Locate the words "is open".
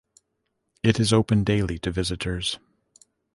0.99-1.43